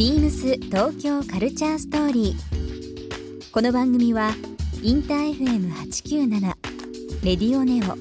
[0.00, 3.50] ビームス東京カルチャーストーリー。
[3.52, 4.30] この番組は
[4.82, 6.40] インター FM897
[7.22, 7.98] レディオネオ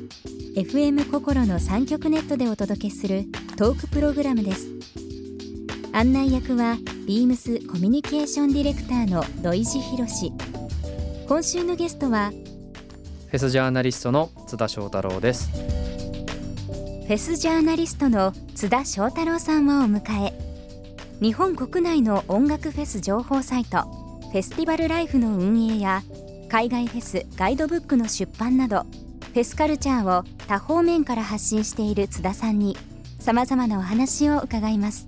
[0.57, 3.25] FM 心の三極ネットでお届けする
[3.57, 4.69] トークプログラムです。
[5.91, 10.31] 案内役はビームスコミュニケーションディレクターの土井博志。
[11.27, 12.31] 今週のゲストは
[13.27, 20.48] フェスジャーナリストの津田翔太郎ですフェスジャーナリストの津田翔太郎さんをお迎え
[21.21, 23.81] 日本国内の音楽フェス情報サイト
[24.31, 26.01] フェスティバルライフの運営や
[26.47, 28.83] 海外フェスガイドブックの出版など
[29.33, 32.77] フェスカルチャーを多方面から発信している津田さんに
[33.19, 35.07] さまざまなお話を伺います。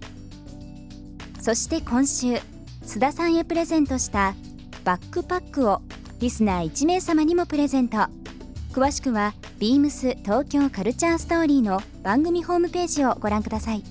[1.40, 2.40] そして今週
[2.86, 4.36] 津田さんへプレゼントした
[4.84, 5.82] バックパックを
[6.20, 7.98] リスナー1名様にもプレゼント。
[8.74, 13.91] 詳しくは beams 東京カルチャーストーリーの番組ホームページをご覧ください。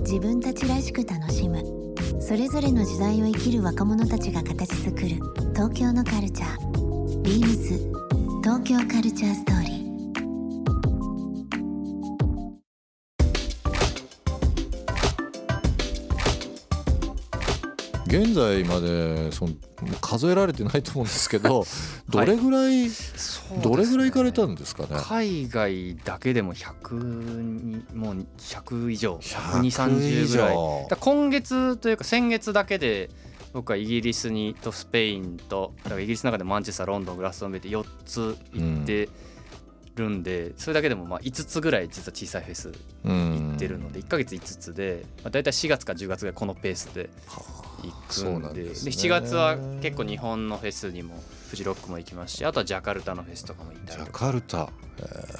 [0.00, 1.62] 自分たちらしく楽しむ。
[2.20, 5.08] それぞれの時代を生きる若者たちが形作る
[5.54, 7.22] 東京のカルチャー。
[7.22, 7.78] ビームス
[8.42, 9.81] 東京カルチャーストーリー
[18.12, 19.54] 現在までその
[20.02, 21.64] 数えられてないと思うんですけど
[22.10, 22.90] どれぐらい、
[23.62, 24.88] どれぐらい行かれたんですかね？
[25.00, 29.16] 海外だけでも100にもう100以上。
[29.16, 30.56] 100 12030ぐらい。
[31.00, 33.08] 今月というか先月だけで
[33.54, 39.08] 僕はイギリスにとスペインとだからイギリスの中でマンチェスターロンドングラストンベイで4つ行って
[39.94, 42.72] るんで、それだけでもまあ5つぐらい実は小さいフェス
[43.04, 47.10] うん行ってるので1ヶ月5つで、まあ、大体4月か10月ぐらいこのペースで
[47.82, 54.26] 行くんんでで7月は結構日本のフェスにもフジロックも行きますしあとはジャカルタのフェスとかも行ったジャりとか。
[54.26, 54.70] カルタ。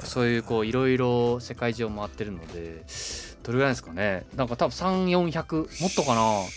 [0.04, 2.84] そういうこういろいろ世界中を回ってるので
[3.42, 4.26] どれぐらいですかね。
[4.36, 6.20] なんか多分3400もっとかな。
[6.20, 6.48] も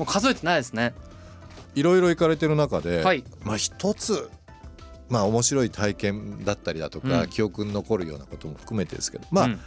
[0.00, 0.94] う数えてないですね。
[1.74, 3.24] いろいろ行かれてる中で、はい。
[3.42, 4.30] まあ一つ
[5.08, 7.28] まあ面白い体験だったりだとか、うん。
[7.28, 9.60] 記憶に残るようなことも含めてですけどまあ、うん。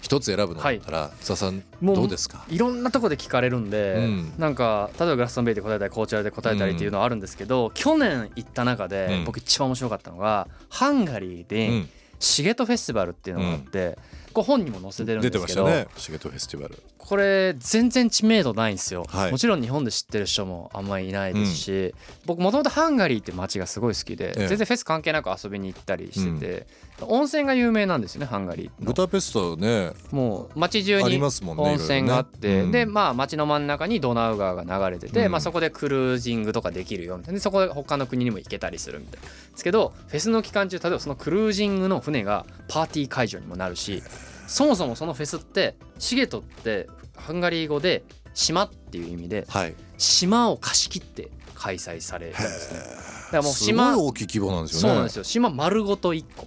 [0.00, 2.44] 一つ選ぶのだったら津田さんどうですか？
[2.48, 4.32] いろんなとこで聞かれるんで、うん。
[4.38, 9.24] なんか例えばグラストンベイで答えたりコーチャルで答えたりっていうのはあるんですけど、去年行った中でうん。
[9.24, 13.98] 僕一番面白かったのが、ハンガリーうでんシゲトフェスティバルっていうのがあって、
[14.32, 16.82] これ本にも載せてるん出てですけど、ましたねシゲトフェスティバル。
[16.98, 19.30] これ全然知名度ないんですよ、はい。
[19.30, 21.94] もちろん日本で知ってる人もあんまりいないですし、
[22.26, 24.48] 僕もともとハンガリーって街がすごい好きで、ええ。
[24.48, 26.66] 全然フェス関係なく遊びに行ったりしてて、
[27.06, 28.72] 温泉が有名なんですよねハンガリーの。
[28.80, 35.32] ブタペストねもう街中にますもんね温泉があって、でまあ街の真ん中にドナウ川が流れてて、うん。
[35.32, 37.38] まあ、そこでクルージングとかできるよみたいな。
[37.38, 39.26] でそこで他の国にも行けたりするみたいな。
[39.26, 44.02] ですけどフェスの期間中例えばそのクルージングの船がパーティー会場にもなるし
[44.46, 48.04] そもそもそのフェスってシゲトってハンガリー語で
[48.34, 49.74] 島っていう意味ではい。
[49.98, 52.80] 島を貸し切って開催されるんですね。
[52.80, 54.88] だからもうすごい島大きい規模なんですよね。
[54.88, 55.24] そうなんですよ。
[55.24, 56.46] 島丸ごと1個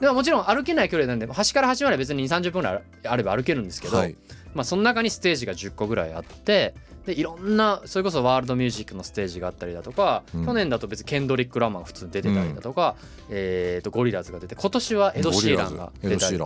[0.00, 4.16] でももちろん歩けない距離なんで端から端まで別に2 3 0分ぐらいあれば歩けるんですけど、はい。
[4.54, 6.74] まあ、その中にステージが10個ぐらいあって
[7.06, 10.46] でいろんなそれこそワールドミュージックのステージがあったりだとか、うん。
[10.46, 12.96] 去年だと別にケンドリック・ラマーが普通に出てたりだとか、
[13.30, 16.38] えー、とゴリラズが出て今年はエド・シーランが出たり。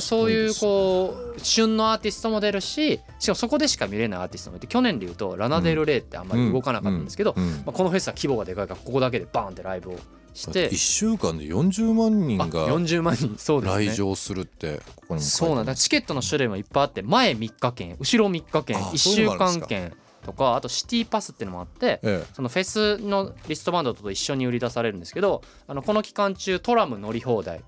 [0.00, 7.50] そういうすこう旬のアーティストも出るししかもそこでしか見れないアーティストもいて去年でいうとラナデル・レイってあんまり動かなかったんですけど、うん。
[7.50, 9.98] まあ、このフェスは規模がでかいからここだけでバーンってライブを
[10.34, 10.70] して。
[10.70, 13.34] 1週間で40万人あが40万人。
[13.38, 13.86] そうですね。
[13.86, 15.74] 来場するってここにそうなんだ。
[15.74, 19.92] チケットの種類もいっぱいあって前3日券後ろ3日券あ1週間券
[20.24, 27.60] とかあとシティパスっていうのもあってえそのフェスのリストバンドと一緒に売り出されるんですけどあのこの期間中トラム乗り放題。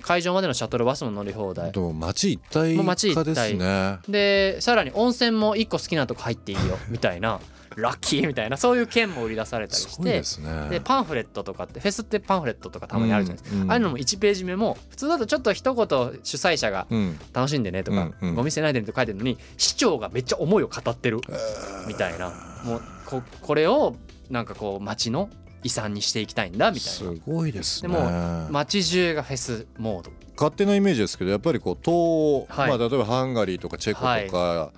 [0.00, 1.70] 会場までのシャトルバスも乗り放題。
[1.70, 2.74] 街一体
[3.14, 3.98] 化ですね。
[4.08, 7.38] でさらに温泉も1個好きなとこ入っていいよみたいな
[7.76, 10.22] ラッキーみたいなそういう券も売り出されたりして
[10.70, 15.86] でパンフレットとかってフェスってパンフレットとかたまにあるじゃないですか、ああいうのも1ページ目も普通だとちょっと一言
[16.22, 17.18] 主催者がうん。
[17.32, 21.20] 楽しんでねとか、ゴミ捨てないでねと書いてるのに市長がめっちゃ思いを語ってる
[21.86, 22.30] みたいな。
[22.64, 23.96] もうここれを
[24.30, 25.28] なんかこう街の
[25.62, 27.92] 遺産にしていきたいんだみたいすなごいですね。
[27.92, 30.12] でも街中がフェスモード。
[30.36, 32.68] 勝手なイメージですけどやっぱりこう東欧、はい。
[32.68, 34.72] まあ、例えばハンガリーとかチェコとか、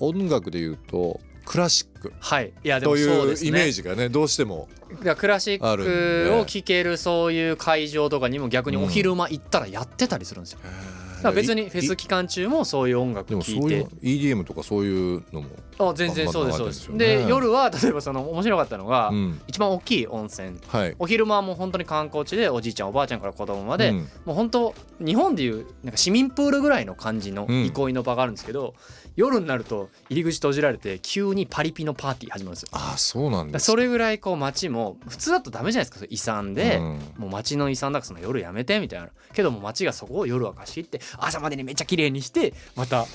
[0.00, 2.12] 音楽でいうとクラシック。
[2.20, 2.52] はい。
[2.62, 3.48] いやでもとそうですね。
[3.48, 4.68] いうイメージがねどうしても
[5.02, 5.84] いやクラシック
[6.24, 13.60] でを聴けるそういう会場とかにも逆にお昼間行ったらやってたりするんですよ、だから別にフェス期間中もそういう音楽でも聴いて。
[13.60, 15.48] そういう EDM とかそういうのも
[15.78, 16.96] あ全然そうですそうです。
[16.96, 17.26] でね。
[17.28, 19.40] 夜は 例えばその面白かったのが、うん。
[19.46, 20.58] 一番大きい温泉。
[20.68, 20.96] はい。
[20.98, 23.96] お昼間はもう本当に観光地でおじいちゃんおばあちゃんから子供まで、うん。
[24.24, 27.64] もう本当日本でいうなんか市民プールぐらいの感じのうん。
[27.66, 28.74] 憩いの場があるんですけど、
[29.16, 32.68] 夜になると入り口閉じられて急にパリピのパーティー始まるんですよ。
[32.72, 37.00] ああそうなんですそれぐらいこう街も普通だとダメじゃないですか遺産で、うん。
[37.18, 39.08] もう街の遺産だからその夜やめてみたいな。
[39.32, 43.06] けども街がそこを夜は貸し切って朝までにめっちゃ綺麗にしてまた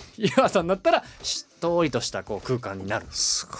[0.41, 1.03] 朝になったら
[1.59, 3.06] とりとしたこう空間になる。
[3.09, 3.57] すごい。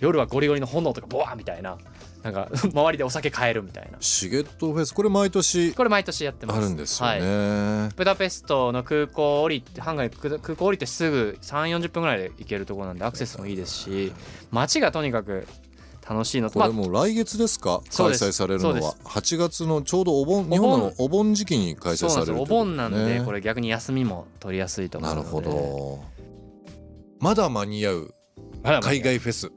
[0.00, 1.78] 夜はゴリゴリの炎とかボワーみたいな。
[2.22, 3.96] なんか 周りでお酒買えるみたいな。
[4.00, 6.58] シゲットフェスこれ毎年これ毎年やってます。
[6.58, 7.22] あるんですよはい。
[7.22, 14.12] ね、ブダペストの空港降りてハンガリー空空港降りてすぐ3 4 0分ぐらいで行けるところなんでアクセスもいいですし
[14.50, 15.46] 街がとにかく
[16.06, 17.78] 楽しいのとこれもう来月ですか？
[17.78, 18.24] 開そうです。
[18.26, 18.94] 催されるのは。
[19.04, 20.58] 8月のちょうどお盆盆。
[20.58, 22.36] 日本のお盆時期に開催されるそうなんです。
[22.36, 25.30] よお盆なんでねこれ逆に休みも取りやすいと思うので。
[25.30, 26.19] なるほど
[27.20, 28.14] まだ間に合う
[28.80, 29.50] 海外フェス。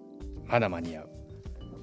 [0.45, 1.09] まだ間に合う。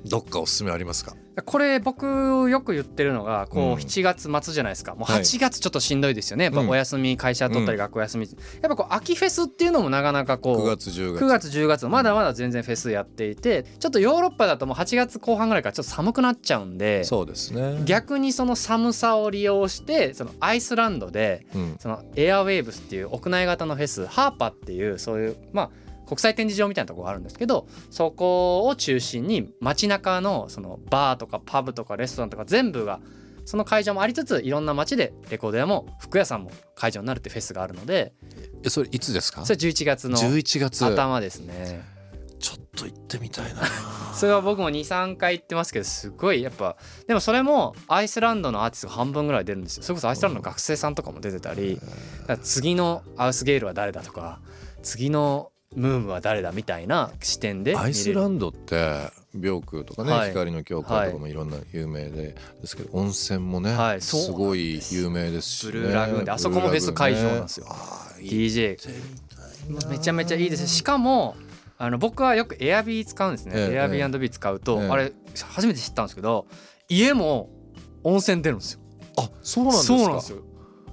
[0.07, 1.15] どっかおすすめありますか？
[1.45, 3.73] これ僕よく言ってるのがこううん。
[3.75, 4.95] 7月末じゃないですか。
[4.95, 5.21] もうはい。
[5.23, 6.45] 8月ちょっとしんどいですよね。
[6.45, 6.69] やっぱうん。
[6.69, 8.27] お休み会社取ったり学校休み。
[8.27, 8.37] やっ
[8.69, 11.25] ぱこう秋フェスっていうのもなかなかこ9う月10月。
[11.25, 11.87] 9月10月。
[11.87, 17.81] まだまだ全然フェスやっていてちょっとヨーロッパだともう8月後半ぐらいからちょっと寒くなっちゃうんでそうですね。
[17.85, 21.77] 逆にその寒さを利用してそのアイスランドでうん。
[21.79, 25.71] そのエアウェーブスっていう屋内型のフェスハーパっていうそういうまあ
[26.11, 32.99] 国際展示場みたいなところがあるんですけどそこを中心に街中のそのバーとかパブとかレストランとか全部が
[33.45, 38.13] その会場もありつついろんな街でレコード屋も服屋さんも会場になるってフェスがあるので
[38.65, 39.47] えそれいつですか？
[39.47, 40.85] それ11月の11月。
[40.85, 41.81] 頭ですね。
[42.41, 43.63] ちょっと行ってみたいな。
[44.15, 49.85] それは僕も23回行ってますけどすごいやっぱでもそれもアイスランドのアーティストが半分ぐらい出るんですよ。
[49.85, 51.79] それこそアイスランドの学生さんとかも出てたり
[52.43, 54.41] 次のアウスゲールは誰だとか
[54.83, 60.31] 次のムームは誰だみたいな視点でアイスランドって病空とかね、はい。
[60.31, 64.33] 光の教会とかもいろんな有名で、ですけど温泉もね、はいす。
[64.33, 67.67] ごい有名ですし、ね、ブルーラグーンであそこもフェス会場なんですよ。
[67.69, 68.47] あーいい。
[68.49, 68.79] DJ
[69.89, 71.37] めちゃめちゃいいですしかも
[71.79, 74.89] あの僕はよくエアビー使うんですね、ええエアビービー使うと、ええ。
[74.89, 75.13] あれ
[75.51, 76.49] 初めて知ったんですけど
[76.89, 77.49] 家も
[78.03, 78.81] 温泉出るんですよ。
[79.19, 80.41] あそうなんですか？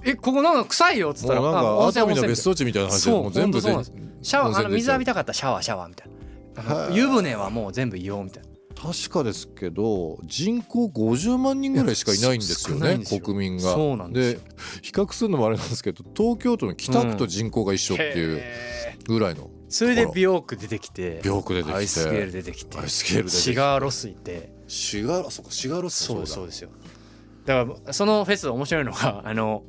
[0.04, 6.94] えここなんか臭いよっつったらなんあ温泉の別荘地みたいな話でもう全部で本当そうシャワーあの水浴びたかったらシャワーシャワーみたいな。
[6.94, 8.48] 湯船はもう全部硫黄みたいな。
[8.80, 13.62] 確かですけど人口50万人ぐらいしかいないんですよね国民が。
[13.72, 14.38] そうなんで
[14.82, 18.42] 比較するのもあれなんですけど東京都の北区と人口が一緒っていう
[19.08, 21.76] ぐらいのそれで美容区出てきて病区出てきて。
[21.76, 23.42] アイスゲール出てきてアイスゲール出てきて。
[23.42, 24.52] シガーロスいて。
[24.68, 26.26] シガーそうかシガーロスそうだ。
[26.26, 26.70] そうですよ。
[27.46, 29.64] だからそのフェス面白いのがあの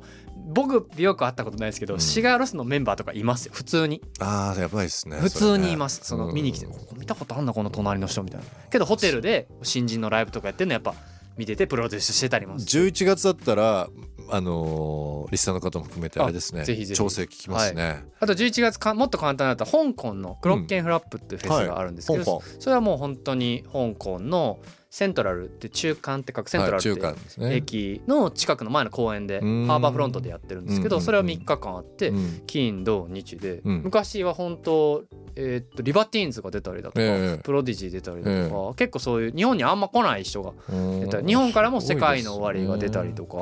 [0.46, 2.00] 僕美容区会ったことないですけど、うん。
[2.00, 3.52] シガーロスのメンバーとかいますよ。
[3.54, 4.02] 普通に。
[4.18, 6.00] ああやばいですね普通にいます。
[6.02, 8.46] そ,、その見に来て、ここ見たことあんなこの隣の人みたいな。
[8.70, 10.94] けどホテルで新人のライブとかやってるのやっぱ
[11.36, 12.76] 見ててプロデュースしてたりもす。
[12.78, 13.88] る11月だったら
[14.32, 16.62] あのーリスナーの方も含めてあれですね。
[16.62, 16.98] あぜひぜひ。
[16.98, 24.58] 調整聞きますね、あと11月かもっと簡単だったら香港のクロッケンフラップっていうフェスがあるんですけど、香港それはもう本当に香港の
[24.90, 27.54] セントラルって中間って書くセントラルはい、って中間ですね。
[27.54, 29.66] 駅の近くの前の公園でハん。
[29.68, 32.42] ーバーフロントでやってるんですけうんどそれは3日間あってうん。
[32.46, 33.60] 金土日で。
[33.64, 33.82] うん。
[33.84, 35.04] 昔は本当
[35.36, 37.42] えーっとリバティーンズが出たりだとかええ。
[37.42, 43.38] プロディジー出たりだとか結構そういう日本にあんま来ない人がうん出たり日本からも世界の終わりが出たりとか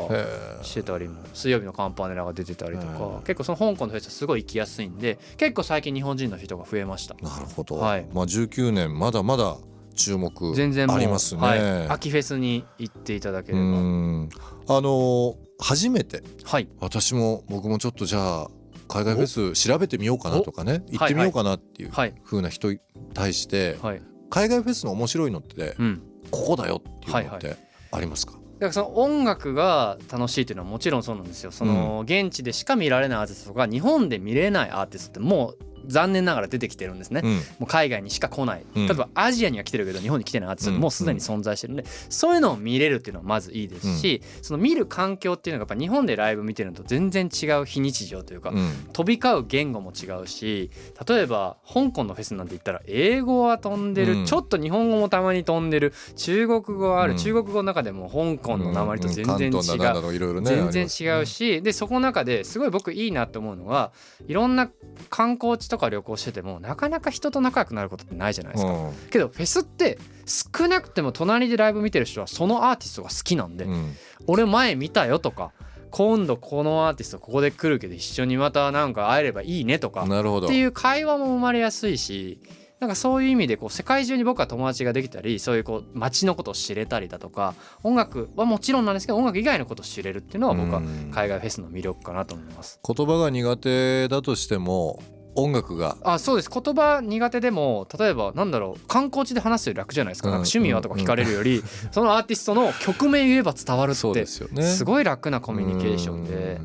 [0.62, 7.14] してたりも水曜日のカンパネラが出てたりとかうん結構その香港のフェスはすごい行きやすいんで結構最近日本人の人が増えました。
[7.23, 8.07] なるほど、はい。
[8.12, 9.57] まあ19年まだまだ
[9.99, 13.67] 注目全然ありますね、はい、秋フェスに行っていただけうれば。
[13.67, 14.28] ん。
[14.69, 16.69] あのー初めてはい。
[16.78, 18.49] 私も僕もちょっとじゃあ
[18.87, 22.78] 海外フェス調べてみようかなとかね行ってみようかなっていうはい風な人に
[23.12, 24.02] 対してはい。
[24.31, 26.02] 海外フェスの面白いのってうん。
[26.31, 27.57] ここだよっていうのっはいて
[27.90, 31.50] ありますか、だからその音楽が楽しいっていうのはもちろんそうなんですよ。
[31.50, 37.30] その現地でしか見られないアーティストが日本で見れないアーティストってもう残念ながら出てきてるんですね、うん。
[37.30, 38.87] もう海外にしか来ない、うん。
[38.87, 48.73] 例えばアジアには来てるけど日本に来てないアーティストもうすでに存在してるんで、そういうのを見れるっていうのはまずいいですし、その見る環境っていうのがやっぱ日本でライブ見てるのと全然違う非日常というか、うん。
[48.92, 50.71] 飛び交う言語も違うし
[51.07, 54.26] 例えば香港のフェスなんて言ったら英語は飛んでる、うん。
[54.26, 55.95] ちょっと日本語もたまに飛んでる。
[56.16, 57.18] 中国語ある、うん。
[57.18, 63.92] 中国語の中でも香港の訛りと全然違う、全然違うし、でそこの中ですごい僕いいなと思うのは
[64.26, 64.71] いろんな
[65.11, 68.92] 観光地ととか旅行しててもなかなか人と仲良くなることってないじゃないですか、うん。
[69.11, 73.94] けどフェスって少なくても隣でライブ見てる人はそのアーティストが好きなんで、うん。
[74.26, 75.52] 俺前見たよとか
[75.90, 80.49] 今度このアーティストここで来るけど一緒にまたなんか会えればいいねとかなるほど。
[80.49, 82.40] っていう会話も生まれやすいし
[82.80, 91.11] なんかそういう意味でこう世界中に僕は友達ができたりそういうこう街のことを知れたりだとか音楽はもちろんなんですけど音楽以外のことを知れるっていうのは僕はうん。
[91.12, 92.78] 海外フェスの魅力かなと思います。
[92.87, 95.02] 言葉が苦手だとしても
[95.38, 95.97] 音楽が。
[96.02, 96.50] あそうです。
[96.50, 104.62] 言葉苦手でも例えばなんだろう観光地で話すより楽じゃないですか,、うんなんか趣味はとか聞かれるより、 そのアーティストの曲名言えば伝わるってそうですよね。
[104.62, 106.61] すごい楽なコミュニケーションで。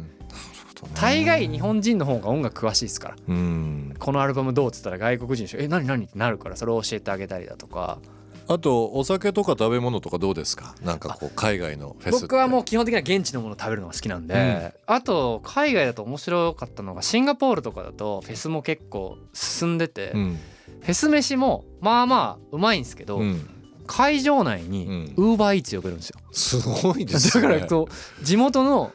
[0.95, 3.15] 大概日本人の方が音楽詳しいですから。
[3.29, 3.93] うん。
[3.97, 7.99] このアルバムどうっつったら外国人の人「え何何?」ってなるからそれを教えてあげたりだとか
[8.47, 10.75] あとお酒とか食べ物とかどうですか？
[10.81, 20.39] なんかこう海外のフェス僕はもう基本的には現地のものを食べるのが好きなんで、あと海外だと面白かったのがシンガポールとかだとフェスも結構進んでて、うん。
[20.81, 23.49] フェス飯もまあまあうまいんですけど、うん。
[23.85, 25.13] 会場内にうん。
[25.17, 27.43] ウーバーイーツ呼べるんですよ、すごいですね。
[27.43, 28.91] だからこう地元の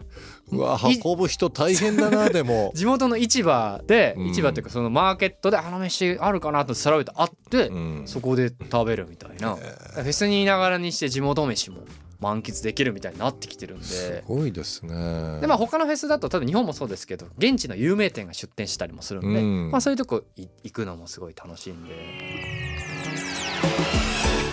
[0.51, 2.73] うわい運ぶ人大変だなでも。
[2.77, 4.35] 地元の市場で、うん。
[4.35, 8.03] 市場っていうかそのマーケットであの飯あるかなと調べてあって、うん。
[8.07, 11.79] そこで食べるみたいな、フェスにいながらにして地元飯も
[12.21, 14.25] 満喫できるみたいになってきてるんすで。
[14.27, 15.41] ごいですね。
[15.41, 19.71] でまあ他のフェスだと多分日本もそうですけど現地の有名店が出店したりもするんで、うん。
[19.71, 21.95] まあ、そういうとこい行くのもすごい楽しいんで。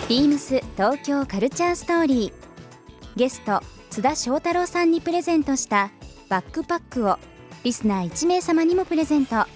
[0.08, 2.46] ビームス東京カルチャーストーリー。
[3.16, 3.60] ゲスト
[3.96, 5.90] 津田翔太郎さんにプレゼントした
[6.28, 7.16] バックパックを
[7.64, 9.46] リスナー1名様にもプレゼント。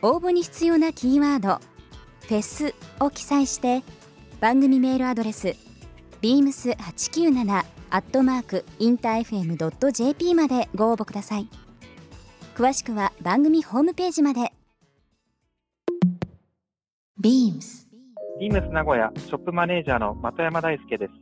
[0.00, 1.58] 応募に必要なキーワード
[2.28, 2.72] 「フェス」
[3.04, 3.82] を記載して
[4.40, 5.56] 番組メールアドレス
[6.22, 11.48] beams897 アットマークインター FM.jp までご応募ください。
[12.54, 14.52] 詳しくは番組ホームページまで。
[17.20, 17.88] BEAMS
[18.38, 21.12] ビームス名古屋ショップマネージャーの的山大輔です。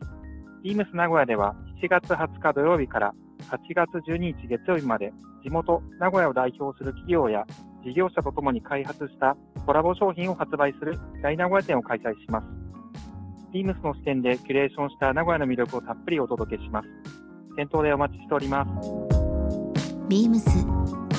[0.63, 3.14] ビームス名古屋では7月20日土曜日から
[3.50, 5.12] 8月12日月曜日まで
[5.43, 7.45] 地元名古屋を代表する企業や
[7.85, 12.47] 事業者とともに開発したコラボ商品を発売する大名古屋店を開催します。
[13.52, 16.88] ビームスの視点でキュレーションした名古屋の魅力をたっぷりお届けします。
[17.57, 18.71] 店頭でお待ちしております。
[20.09, 20.40] BEAMS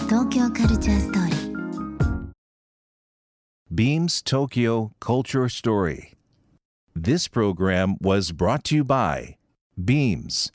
[0.07, 1.45] 東京カルチャーストーリー
[3.71, 6.13] Beams Tokyo Culture Story.
[6.95, 9.34] This program was brought to you by
[9.83, 10.51] Beams.